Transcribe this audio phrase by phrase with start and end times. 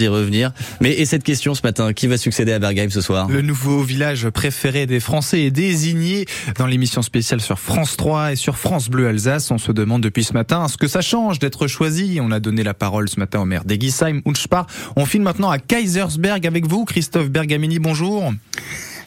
[0.00, 0.52] d'y revenir.
[0.80, 3.26] Mais et cette question ce matin, qui va succéder à Bergheim ce soir?
[3.28, 6.24] Le nouveau village préféré des Français est désigné
[6.56, 9.50] dans l'émission spéciale sur France 3 et sur France Bleu Alsace.
[9.50, 12.20] On se demande depuis ce matin ce que ça change d'être choisi?
[12.22, 14.68] On a donné la parole ce matin au maire d'Egisheim, Unspar.
[14.94, 17.80] On file maintenant à Kaisersberg avec vous, Christophe Bergamini.
[17.80, 18.32] Bonjour.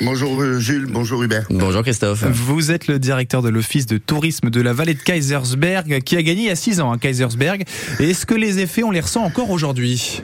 [0.00, 1.46] Bonjour euh, Jules, bonjour Hubert.
[1.50, 2.22] Bonjour Christophe.
[2.30, 6.22] Vous êtes le directeur de l'office de tourisme de la vallée de Kaisersberg qui a
[6.22, 7.64] gagné il y a 6 ans à Kaisersberg.
[7.98, 10.22] Et est-ce que les effets, on les ressent encore aujourd'hui?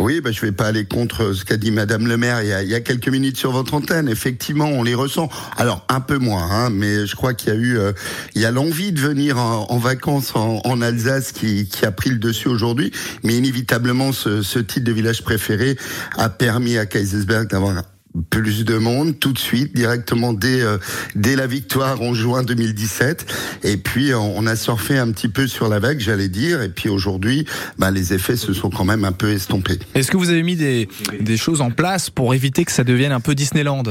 [0.00, 2.74] Oui, bah, je vais pas aller contre ce qu'a dit Madame le maire il y,
[2.74, 4.08] a, quelques minutes sur votre antenne.
[4.08, 5.28] Effectivement, on les ressent.
[5.58, 7.92] Alors un peu moins, hein, mais je crois qu'il y a eu, euh,
[8.34, 12.18] il y a l'envie de venir en, vacances en, Alsace qui, qui, a pris le
[12.18, 12.92] dessus aujourd'hui.
[13.24, 15.76] Mais inévitablement, ce, ce titre de village préféré
[16.16, 17.74] a permis à Kaisersberg d'avoir
[18.20, 20.78] plus de monde tout de suite directement dès euh,
[21.14, 23.26] dès la victoire en juin 2017
[23.64, 26.62] et puis on a surfé un petit peu sur la vague j'allais dire.
[26.62, 27.46] Et puis aujourd'hui
[27.78, 29.78] bah, les effets se sont quand même un peu estompés.
[29.94, 30.88] Est-ce que vous avez mis des
[31.20, 33.82] des choses en place pour éviter que ça devienne un peu Disneyland?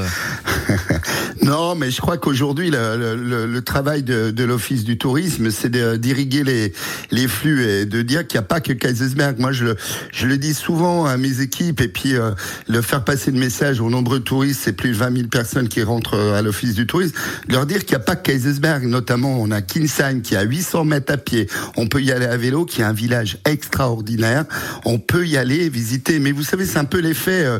[1.41, 5.71] Non, mais je crois qu'aujourd'hui le, le, le, travail de, de l'office du tourisme c'est
[5.71, 6.73] d'irriguer les
[7.11, 9.39] les flux et de dire qu'il n'y a pas que Kaisersberg.
[9.39, 9.77] Moi je le
[10.11, 12.31] je le dis souvent à mes équipes et puis euh,
[12.67, 15.81] le faire passer le message au nombre touristes, c'est plus de 20 000 personnes qui
[15.81, 17.15] rentrent à l'office du tourisme,
[17.47, 20.83] leur dire qu'il n'y a pas que Kaisersberg, notamment on a Kinsheim qui à 800
[20.83, 24.43] mètres à pied, on peut y aller à vélo, qui est un village extraordinaire,
[24.83, 27.59] on peut y aller visiter, mais vous savez c'est un peu l'effet, euh,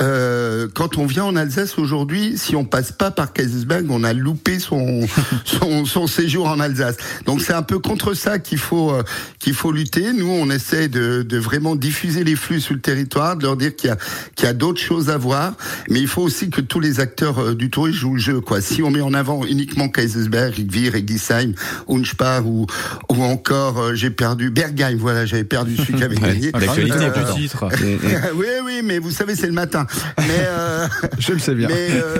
[0.00, 4.12] euh, quand on vient en Alsace aujourd'hui, si on passe pas par Kaisersberg, on a
[4.12, 5.06] loupé son,
[5.44, 6.96] son, son séjour en Alsace.
[7.26, 9.02] Donc c'est un peu contre ça qu'il faut, euh,
[9.38, 10.12] qu'il faut lutter.
[10.12, 13.74] Nous on essaie de, de, vraiment diffuser les flux sur le territoire, de leur dire
[13.74, 13.96] qu'il y a,
[14.36, 15.54] qu'il y a d'autres choses à voir
[15.88, 18.40] mais il faut aussi que tous les acteurs euh, du tourisme jouent le jeu.
[18.40, 18.60] Quoi.
[18.60, 21.52] Si on met en avant uniquement Kaisersberg, Rigvir, Egisheim,
[21.88, 22.66] Unspar ou,
[23.10, 26.52] ou encore, euh, j'ai perdu Bergheim, voilà, j'avais perdu celui qui avait gagné.
[26.52, 27.68] L'actualité euh, titre.
[28.34, 29.86] oui, oui, mais vous savez, c'est le matin.
[30.18, 30.86] Mais, euh,
[31.18, 31.68] Je le sais bien.
[31.68, 32.18] Mais, euh,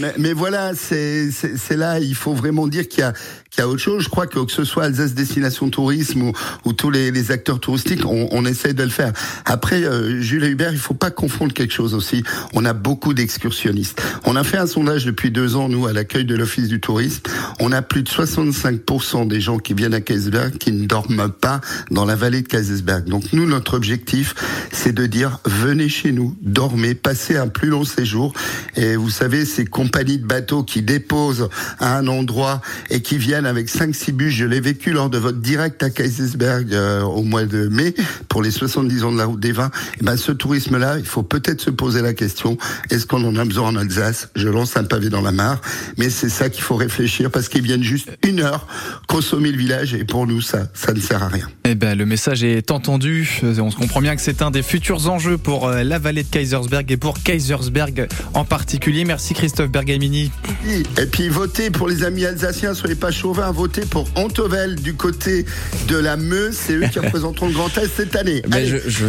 [0.00, 1.30] mais, mais, voilà, c'est
[1.76, 3.12] là, il faut vraiment dire qu'il y a,
[3.54, 4.02] qu'il y a autre chose.
[4.02, 6.32] Je crois que que ce soit Alsace Destination Tourisme ou,
[6.64, 9.12] ou tous les, les, acteurs touristiques, on, on essaie de le faire.
[9.44, 12.24] Après, euh, Jules et Hubert, il faut pas confondre quelque chose aussi.
[12.52, 14.02] On a beaucoup d'excursionnistes.
[14.24, 17.22] On a fait un sondage depuis deux ans, nous, à l'accueil de l'Office du tourisme.
[17.60, 21.60] On a plus de 65% des gens qui viennent à Kaisersberg qui ne dorment pas
[21.90, 23.04] dans la vallée de Kaisersberg.
[23.04, 24.34] Donc nous, notre objectif,
[24.72, 28.32] c'est de dire, venez chez nous, dormez, passez un plus long séjour.
[28.76, 31.48] Et vous savez, ces compagnies de bateaux qui déposent
[31.78, 32.60] à un endroit
[32.90, 36.72] et qui viennent avec 5-6 bus, je l'ai vécu lors de votre direct à Kaisersberg
[36.72, 37.94] euh, au mois de mai,
[38.28, 39.70] pour les 70 ans de la route des vins.
[40.00, 42.56] Et ben, ce tourisme-là, il faut peut-être se poser la question,
[42.90, 44.28] est-ce qu'on en a besoin en Alsace?
[44.36, 45.60] Je lance un pavé dans la mare,
[45.98, 48.66] mais c'est ça qu'il faut réfléchir parce qu'ils viennent juste une heure
[49.08, 51.48] consommer le village et pour nous, ça, ça ne sert à rien.
[51.64, 53.40] Eh ben, le message est entendu.
[53.42, 56.28] On se comprend bien que c'est un des futurs enjeux pour euh, la vallée de
[56.28, 59.04] Kaisersberg et pour Kaisersberg en particulier.
[59.04, 60.30] Merci Christophe Bergamini.
[60.66, 65.44] Et puis votez pour les amis alsaciens, soyez pas chauvins, votez pour Antovel du côté
[65.88, 68.42] de la Meuse, c'est eux qui représenteront le Grand Est cette année.
[68.48, 69.06] Mais je, je,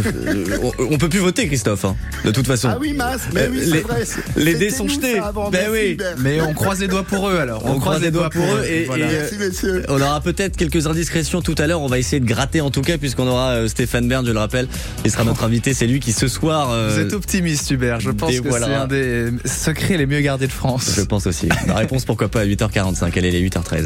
[0.90, 2.68] on peut plus voter Christophe, hein, de toute façon.
[2.72, 4.02] Ah oui, mince, mais oui, c'est vrai.
[4.36, 5.20] Les dés sont jetés.
[5.52, 7.64] Ben oui, mais on croise les doigts pour eux alors.
[7.64, 9.06] On, on croise les doigts pour eux et, voilà.
[9.06, 9.82] et Merci, messieurs.
[9.88, 11.80] on aura peut-être quelques indiscrétions tout à l'heure.
[11.80, 14.38] On va essayer de gratter en tout cas puisqu'on aura euh, Stéphane Bern, je le
[14.38, 14.66] rappelle,
[15.04, 15.74] qui sera notre invité.
[15.74, 16.70] C'est lui qui ce soir.
[16.72, 18.00] Euh, Vous êtes optimiste Hubert.
[18.00, 20.92] Je pense que c'est un des secrets les mieux gardés de France.
[20.96, 21.48] Je pense aussi.
[21.66, 23.10] La réponse pourquoi pas à 8h45.
[23.14, 23.84] Elle est les 8h13.